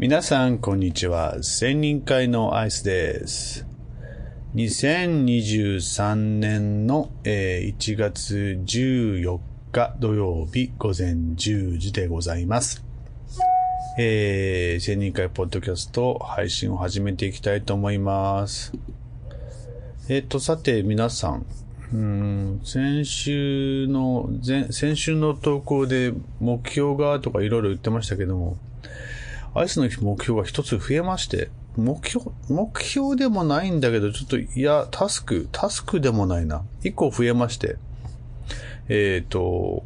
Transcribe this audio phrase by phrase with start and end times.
[0.00, 1.42] 皆さん、こんにちは。
[1.42, 3.66] 千人会のアイスです。
[4.54, 9.38] 2023年の、えー1月14
[9.72, 12.82] 日土曜日午前10時でございます。
[13.98, 18.72] えー、千人会ポッドキャスト配信を始めていきたいと思います。
[20.08, 21.44] えっ、と、さて皆さん、
[21.92, 24.30] うん先週の、
[24.70, 28.56] 先週の投稿で目標がとかいろいろ言ってましたけども、
[29.54, 36.64] アイスの目標が一つ増えまして、目標、目標でもないんだけど、ちょっと、いや、タスク、タスクでもないな。
[36.82, 37.76] 一個増えまして、
[38.88, 39.84] えっ、と、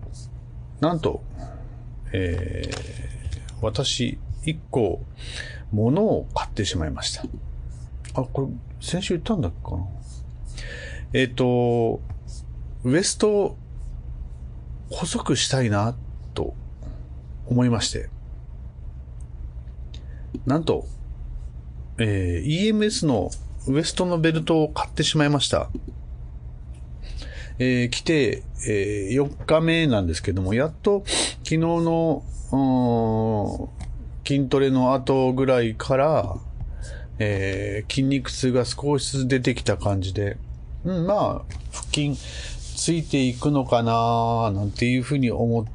[0.81, 1.23] なんと、
[2.13, 3.05] えー
[3.65, 5.03] 私、一個、
[5.73, 7.25] 物を買ってしまいました。
[8.15, 8.49] あ、これ、
[8.81, 9.87] 先週言ったんだっけかな。
[11.15, 12.03] えっ、と、
[12.85, 13.57] ウエスト
[14.91, 15.97] 細くしたいな、
[16.35, 16.55] と
[17.47, 18.11] 思いまして。
[20.47, 20.87] なんと、
[21.99, 23.31] えー EMS の
[23.67, 25.71] ウエストのベルトを買ってしまいました。
[27.59, 32.23] えー来て、えー4日目なんですけども、やっと昨日の、
[34.27, 36.37] 筋トレの後ぐらいから、
[37.19, 40.37] えー筋肉痛が少しずつ出てきた感じで、
[40.85, 45.67] うん、まあ、腹筋ついていくのかななんていうふうに思っ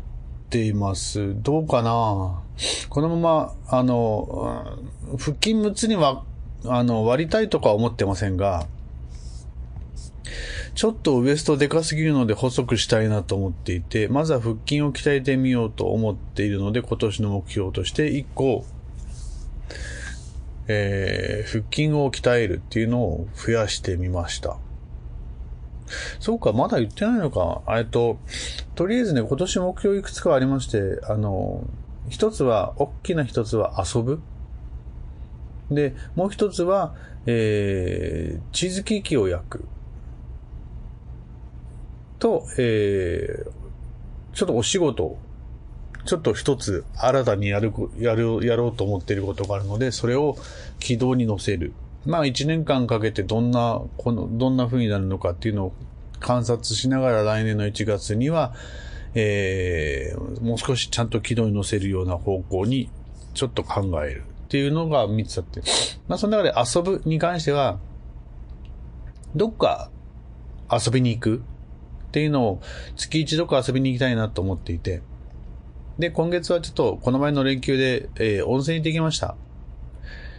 [0.50, 1.34] ています。
[1.42, 2.42] どうかな
[2.90, 4.78] このまま、あの、
[5.18, 6.24] 腹筋6つには、
[6.66, 8.68] あの、割りたいとかは思ってませんが、
[10.76, 18.66] ちょっとウエストでかすぎるので細くしたいなと思っていて、まずは腹筋を鍛えてみようと思っているので、今年の目標として1個、
[20.68, 24.58] えー、腹筋を鍛えるっていうのを増やしてみました。
[26.20, 27.62] そうか、まだ言ってないのか。
[27.76, 28.18] えっと、
[28.76, 31.64] とりあえずね、今年目標いくつかありまして、あの、
[32.10, 34.22] 一つは、大きな一つは遊ぶ。
[35.72, 39.66] で、もう一つは、えー、チーズケーキを焼く。
[42.18, 45.18] と、えー、ちょっとお仕事、
[46.06, 50.38] ちょっと一つ新たにやる、やる、やろうと思っていることがあるので、それを
[50.80, 51.74] 軌道に乗せる。
[52.06, 55.74] まあ一年間かけてどんな、この、どんな風になるのかっていうのを
[56.20, 58.54] 観察しながら来年の1月には、
[59.16, 62.90] えー、もう少しちゃんと軌道に乗せるような方向に
[63.34, 65.62] ちょっと考えるっていうのが3つあって。
[66.08, 67.80] まあその中で遊ぶに関しては、
[69.36, 69.92] どっか
[70.72, 72.62] 遊びに行くっていうのを
[72.96, 75.02] 月一どっか遊びに行きたいなと思っていて。
[76.00, 79.36] で、今月はちょっとこの前の連休で、えー温泉行ってきました。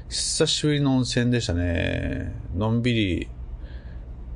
[0.08, 2.34] 久しぶりの温泉でしたね。
[2.56, 3.28] のんびり。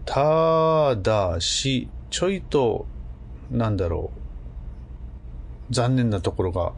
[0.05, 2.87] ただし、ちょいと、
[3.51, 4.24] なんだろう。
[5.71, 6.73] 残念なところが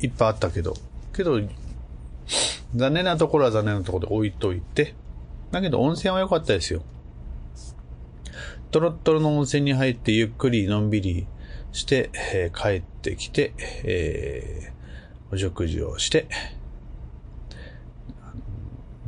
[0.00, 0.74] いっぱいあったけど。
[1.12, 1.40] けど、
[2.74, 4.94] 残念なところは残念なところで置いといて。
[5.50, 6.82] だけど温泉は良かったですよ。
[8.70, 11.26] トロットロの温泉に入ってゆっくりのんびり
[11.72, 13.52] して、えー帰ってきて、
[13.84, 14.72] えー
[15.32, 16.26] お食事をして、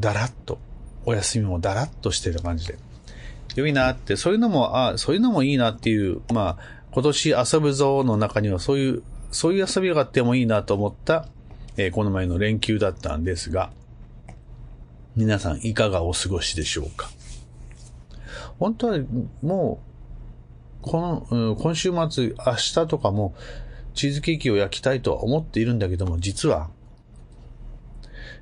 [0.01, 0.59] だらっと、
[1.05, 2.79] お休みもだらっとしてる感じで。
[3.57, 9.03] 良いなって、そういうのも、あそういうのもいいなっていう、まあ、今年遊ぶぞの中にはそういう、
[9.35, 11.27] そういう遊びがあってもいいなと思った、
[11.77, 13.73] えーこの前の連休だったんですが、
[15.17, 17.11] 皆さんいかがお過ごしでしょうか？
[18.61, 18.99] 本当は
[19.43, 19.81] も
[20.81, 23.35] う、この、今週末、明日とかも、
[23.95, 26.71] チーズケーキを焼きたいとは思っているんだけども、実は、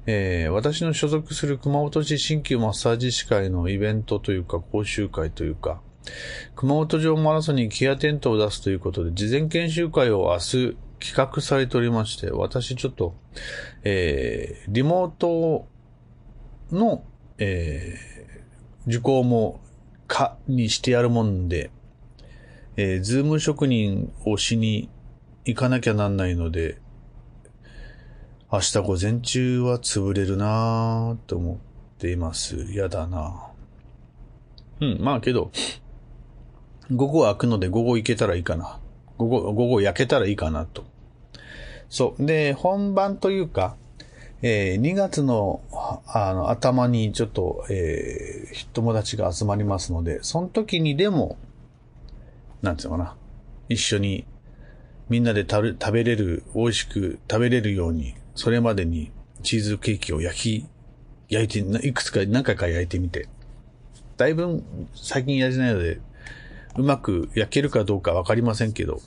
[0.04, 5.80] えー私の所属する熊本市新旧マッサージ師会のイベントというか、講習会というか、
[6.54, 13.14] 熊本城マラソンにギアテントを出すということで、事前研修会を明日企画されておりまして、私ちょっと、
[13.84, 15.66] えーリモート
[16.70, 17.04] の、
[17.38, 18.22] えー
[18.86, 19.60] 受講も、
[20.08, 21.70] か、にしてやるもんで、
[22.76, 24.88] えーズーム職人をしに
[25.44, 26.78] 行かなきゃなんないので、
[28.52, 31.56] 明日午前中は潰れるなぁと思っ
[31.98, 32.72] ています。
[32.72, 33.52] やだなぁ
[34.84, 35.50] うん、まあけど、
[36.90, 38.80] 午後は開くので午後行けたらいいかな。
[39.18, 40.84] 午後、午後焼けたらいいかなと。
[41.88, 42.24] そう。
[42.26, 43.76] で、本番というか、
[44.42, 45.60] えー2月の
[46.06, 51.38] あの頭にちょっと、えー友達が集まりますので、その時にでも、
[52.62, 53.16] なんていうのかな。
[53.68, 54.26] 一緒に
[55.08, 59.12] みんなで食べ食べれる、美味しく食べれるように、それまでに
[59.42, 60.66] チーズケーキを焼き、
[61.28, 63.28] 焼いて、いくつか何回か焼いてみて。
[64.16, 64.62] だいぶ
[64.94, 66.00] 最近やれてないので、
[66.76, 69.00] うまく焼けるかどうかわかりませんけど、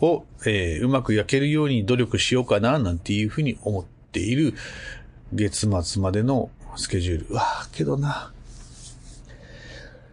[0.00, 4.54] を、えーうまく焼けるように努力しようかな、なんていうふうに思っている
[5.32, 7.26] 月末までのスケジュール。
[7.30, 8.32] うわあけどな。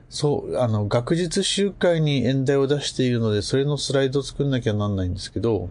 [0.09, 5.69] そう、あの、学術集会に演題を出しているので、それのスライドを作んなきゃなんないんですけど、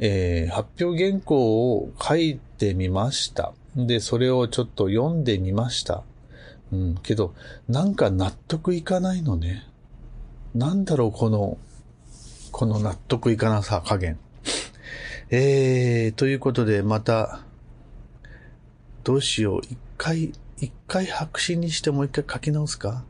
[0.00, 3.52] えー、発表原稿を書いてみました。
[3.74, 6.02] で、それをちょっと読んでみました。
[6.72, 7.34] うん、けど、
[7.68, 9.66] なんか納得いかないのね。
[10.54, 11.58] なんだろう、この、
[12.50, 14.18] この納得いかなさ加減。
[15.30, 17.44] えー、ということで、また、
[19.04, 19.60] どうしよう。
[19.62, 23.04] 一回、一回白紙にしてもう一回書き直すか？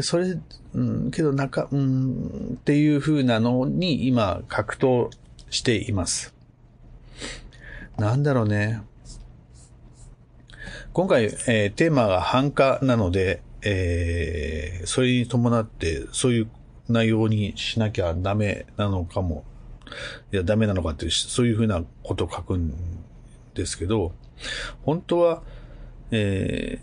[0.00, 0.38] それ、
[0.74, 5.10] うん、けどなんか、うん、っていう風なのに今格闘
[5.50, 6.34] しています。
[7.96, 8.82] なんだろうね。
[10.94, 16.48] 今回、えー、テーマが繁華なので、えー、それに伴ってそういう
[16.88, 19.44] 内容にしなきゃダメなのかも。
[20.32, 22.72] いや、ダメなのかって、そういうふうなことを書くん
[23.54, 24.12] ですけど、
[24.84, 25.42] 本当は、
[26.12, 26.80] え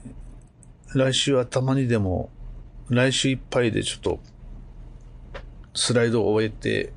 [0.90, 2.30] ー、来週頭にでも、
[2.90, 4.20] 来週いっぱいでちょっと、
[5.74, 6.92] スライドを終えて、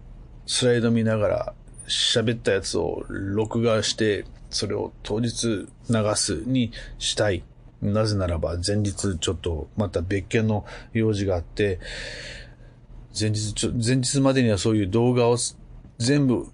[0.46, 1.54] スライド見ながら
[1.86, 4.24] 喋ったやつを録画して、
[4.54, 7.44] それを当日流すにしたい。
[7.82, 10.64] なぜならば前日ちょっとまた別件の
[10.94, 11.80] 用事があって、
[13.18, 15.36] 前日ちょ、前日までにはそういう動画を
[15.98, 16.46] 全部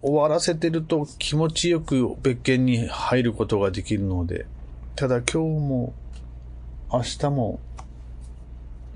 [0.00, 4.46] 終わらせてると気持ちよく別件に入ることができるので、
[4.94, 5.94] ただ今日も
[6.92, 7.60] 明日も、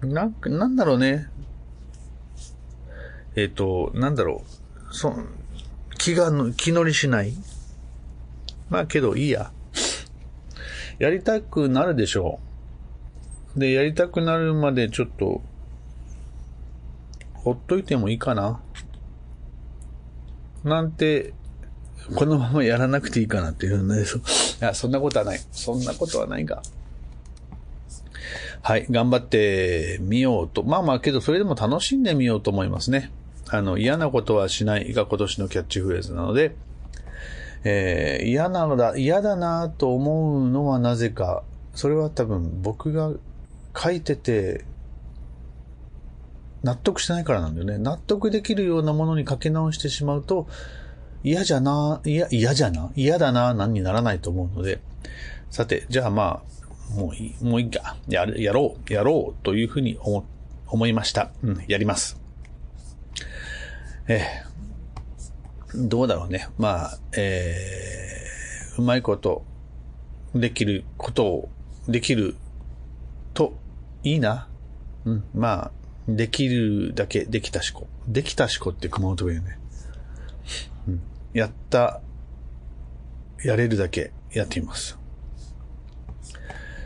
[0.03, 1.31] な、なんだろうね。
[3.35, 4.43] えっ、ー、と、なんだろ
[4.91, 4.95] う。
[4.95, 5.15] そ、
[5.99, 7.33] 気が、気乗りしない
[8.69, 9.53] まあけどいいや。
[10.99, 12.41] やりたくなるでしょ
[13.57, 13.61] う。
[13.61, 15.43] で、やりたくなるまでちょっと、
[17.35, 18.61] ほっといてもいいかな。
[20.65, 21.35] なんて、
[22.15, 24.03] このままやらなくていいかなっていうね。
[24.03, 24.05] い
[24.61, 25.41] や、そんなことはない。
[25.53, 26.63] そんなことはないが。
[28.63, 30.63] はい、頑張ってみようと。
[30.63, 33.13] まあまあ、けどそれでも楽しんでみようと思いますね。
[33.49, 36.57] あの、嫌なことはしないが今年のキャッチフレーズなので、
[37.69, 41.43] えー、嫌なのだ、嫌だなと思うのはなぜか、
[41.75, 43.11] それは多分僕が
[43.77, 44.65] 書いてて、
[46.63, 47.79] 納得してないからなんだよね。
[47.79, 50.47] 納得できるようなものに書き直してしまうと、
[51.25, 54.81] 嫌じゃな、嫌、嫌じゃな、嫌だな、なんにならないと思うので、
[55.51, 56.43] さて、じゃあま
[56.95, 57.97] あ、もういい、もういいか。
[58.07, 60.25] や、やろう、やろうというふうに思、
[60.69, 61.33] 思いました。
[61.43, 62.21] うん、やります。
[64.07, 64.46] えー、
[65.77, 66.49] どうだろうね。
[66.59, 69.45] まあ、えー、うまいこと、
[70.35, 71.49] できることを、
[71.89, 72.37] できる
[73.35, 73.55] と、
[74.03, 74.49] いいな。
[75.05, 75.73] うん、まあ、
[76.09, 77.87] できるだけできたしこ。
[78.09, 79.59] できたしこって熊本弁よね。
[80.89, 81.03] うん。
[81.33, 82.01] やった、
[83.45, 84.99] やれるだけやってみます。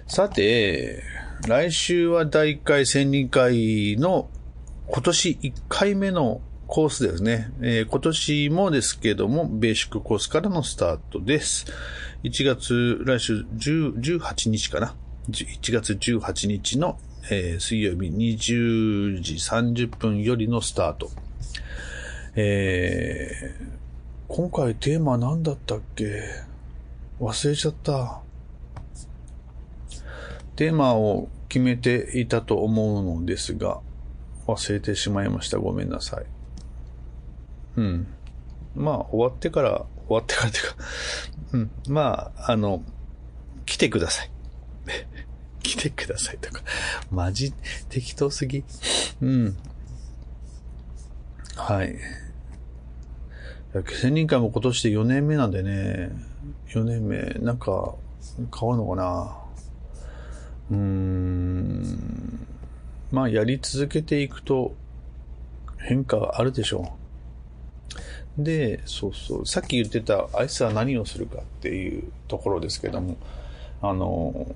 [0.06, 1.02] さて、
[1.46, 4.28] 来週は大会千人会の
[4.88, 6.40] 今年1回目の
[6.70, 7.52] コースですね。
[7.60, 11.66] えー、今年もですけども、ベーシックコースからのスタートです。
[12.22, 14.94] 1月、来週18日かな。
[15.30, 16.96] 1月18日の
[17.28, 21.10] えー、水曜日20時30分よりのスタート。
[22.34, 23.78] えー、
[24.28, 26.22] 今回テーマ何だったっけ？
[27.20, 28.22] 忘れちゃった。
[30.56, 33.80] テーマを決めていたと思うのですが、
[34.46, 35.58] 忘れてしまいました。
[35.58, 36.39] ごめんなさい。
[37.76, 38.06] うん。
[38.74, 40.76] まあ、終わってから、終わってからっていうか
[41.52, 41.70] うん。
[41.88, 42.82] まあ、あの、
[43.66, 44.30] 来てください。
[45.62, 46.62] 来てくださいとか、
[47.10, 47.52] マジ
[47.88, 48.64] 適当すぎ。
[49.20, 49.56] うん。
[51.56, 51.96] はい。
[54.00, 56.10] 千人会も今年で4年目なんでね、
[56.70, 57.94] 4年目、なんか
[58.58, 59.36] 変わるのかな
[60.70, 62.46] うーん。
[63.12, 64.74] まあ、やり続けていくと
[65.78, 66.99] 変化があるでしょう。
[68.38, 69.46] で、そうそう。
[69.46, 73.16] さっき言ってた、あいつは何をするかっていうところですけども、
[73.82, 74.46] あの、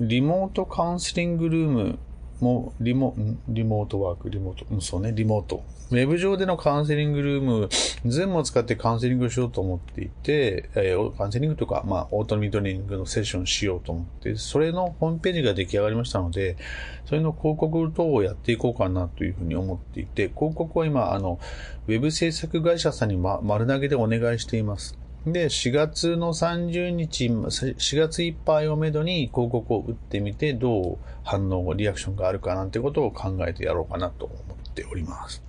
[0.00, 1.98] リモートカウンセリングルーム
[2.40, 3.16] もリモ、
[3.48, 5.62] リモートワーク、リモート、うん、そうね、リモート。
[5.90, 7.68] ウェブ上でのカウンセリングルーム、
[8.06, 16.56] 全部を使ってカウンセリングしようと思っていて、えー、カウンセリングとか、まあ、オートミートリングのセッションしようと思って、それのホームページが出来上がりましたので、
[17.04, 21.38] それの広告等をやっていこうかなというふうに思っていて、広告は今、あの、
[21.86, 24.98] ウェブ制作会社さんに、ま、丸投げでお願いしています。
[25.26, 35.42] で、4月の30日、4月いっぱいをめどに広告を打ってみて、どう反応、リアクションがあるかなんてことを考えてやろうかなと思っております。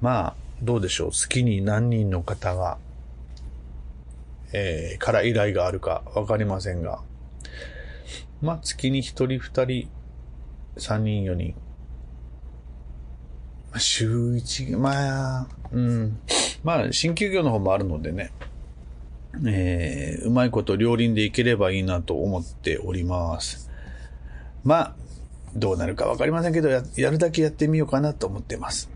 [0.00, 1.10] まあ、どうでしょう。
[1.12, 2.78] 月に何人の方が
[4.52, 7.02] えー、から依頼があるかわかりませんが、
[8.40, 9.88] まあ、月に一人二人、
[10.78, 11.54] 三人四人、
[13.76, 16.18] 週一、まあ、うん。
[16.62, 18.32] まあ、新休業の方もあるのでね、
[19.46, 23.70] えー、うまいこと両輪でいければいいなと思っております。
[24.64, 24.94] まあ、
[25.54, 28.90] どうなるかわかりませんけどや、やるだけやってみようかなと思ってます。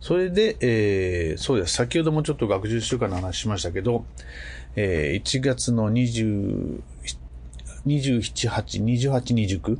[0.00, 1.74] それで、えー、そうです。
[1.74, 4.04] 先ほどもちょっと学習週間の話しましたけど、
[4.74, 6.80] えー、1月の20、
[7.86, 9.78] 27、8、28、29、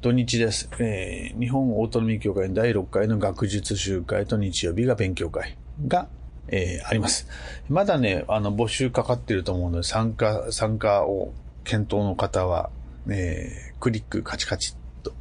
[0.00, 0.68] 土日です。
[0.78, 6.08] えー、日本オートノミー協会第6回の学術集会と日曜日が勉強会が、
[6.48, 7.26] えー、あります。
[7.68, 11.32] まだね、あの、募集かかってると思うので、参加、参加を
[11.64, 12.70] 検討の方は、
[13.08, 15.12] えー、クリックカチカチっと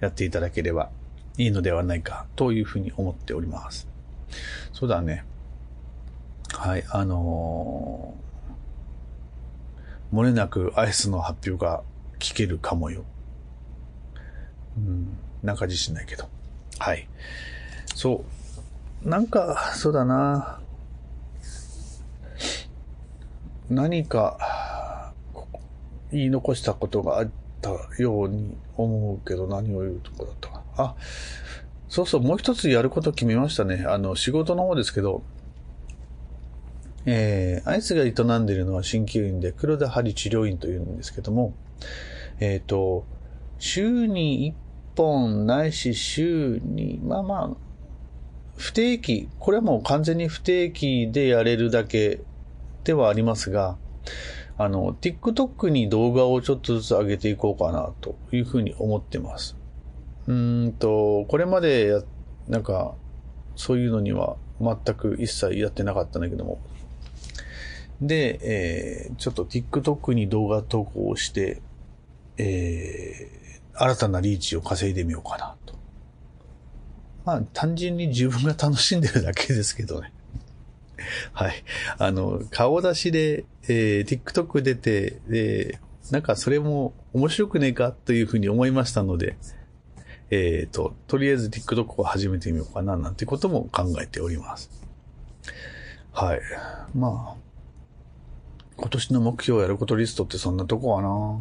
[0.00, 0.90] やっていただければ
[1.36, 3.88] いいのではないかというふうに思っております。
[4.72, 5.24] そうだね。
[6.52, 11.82] はい、あのー、漏れなくアイスの発表が
[12.18, 13.04] 聞けるかもよ。
[14.76, 16.28] うん、なんか自信ないけど。
[16.78, 17.08] はい。
[17.94, 18.24] そ
[19.04, 19.08] う。
[19.08, 20.60] なんか、そうだな。
[23.70, 25.12] 何か、
[26.12, 27.30] 言い残したことがあっ
[27.60, 30.62] たように思うけど、何を言うとこだったか。
[30.76, 30.94] あ、
[31.88, 33.84] そうそう、もう一つやること決めましたね。
[33.86, 35.22] あの、仕事の方ですけど、
[37.06, 41.54] えー、アイスが営んでいるのは鍼灸院で黒田針治療院というんですけども、
[42.40, 43.04] えっ、ー、と、
[43.58, 44.54] 週に
[44.94, 47.56] 1本ないし週に、まあまあ、
[48.56, 52.20] 不定期、これはもう完全に不定期でやれるだけ
[52.84, 53.76] ではありますが、
[54.56, 59.56] あの、TikTok に動画をちょっとずつ上げていこうかなというふうに思ってます。
[60.26, 62.02] うんと、これまでや、
[62.48, 62.94] なんか、
[63.56, 66.60] そういうのには全く一切やってなかったんだけども。
[68.00, 71.62] で、えー、ちょっと TikTok に動画投稿をして、
[72.36, 75.74] えー、新たなリーチを稼いでみようかなと。
[77.24, 80.12] まあ、単純に自分が楽しんでるだけですけどね。
[81.32, 81.64] はい。
[81.98, 85.80] あの、顔出しで、えー、TikTok 出て、で、
[86.10, 89.36] なんかそれも面白くねえかというふうに思いましたので、
[90.30, 94.70] えっ、ー、と、とりあえず TikTok を始めてみようかななんてことも考えております。
[96.12, 96.40] はい。
[96.94, 97.44] まあ、
[98.76, 101.38] 今年の目標をやることリストってそんなとこかな。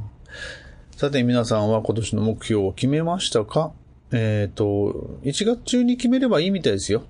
[0.95, 3.73] さて皆さんは今年の目標を決めましたか？
[4.11, 7.03] えっ、ー、と、1月中に決めればいいみたいですよ。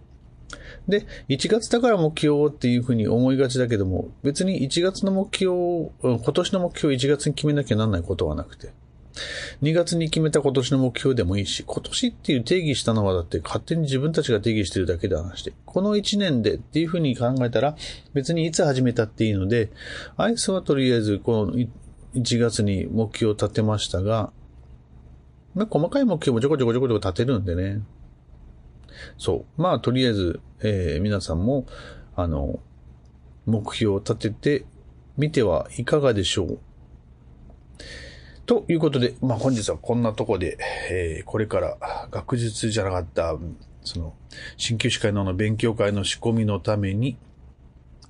[0.88, 8.72] で、1月だから目標っていうふうに思いがちだけども、別に1月の目標を、今年の目標を1月に決めなきゃなんないことはなくて、
[9.62, 17.76] 2月に決めた今年の目標でもいいし、今年っていう定義したのはだって勝手に自分たちが定義してるだけで話して、この1年でっていうふうに考えたら、
[18.14, 19.70] 別にいつ始めたっていいので、
[20.18, 21.54] アイスはとりあえずこの
[22.16, 24.32] 1月に目標を立てましたが、
[25.56, 27.82] まあ、細かい目標もちょこちょこちょこちょこ立てるんでね。
[29.18, 29.62] そう。
[29.62, 31.66] まあ、とりあえず、えー、皆さんも、
[32.16, 32.60] あの、
[33.46, 34.66] 目標を立てて
[35.18, 36.60] みてはいかがでしょう。
[38.46, 40.58] ということで、まあ、本日はこんなとこで、
[40.92, 41.78] えー、これから
[42.12, 43.38] 学術じゃなかった、
[43.84, 44.14] その、
[44.58, 47.18] 鍼灸師会の勉強会の仕込みのために、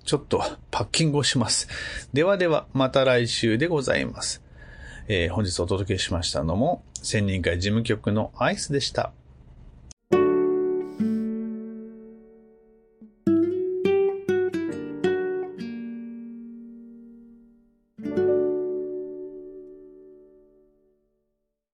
[0.05, 1.67] ちょっとパッキングをします。
[2.13, 4.43] ではでは、また来週でございます。
[5.07, 9.13] えー、本日お届けしましたのも、千人会事務局のアイスでした。